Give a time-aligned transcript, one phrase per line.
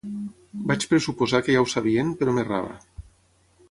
[0.71, 2.77] Vaig pressuposar que ja ho sabien, però m'errava.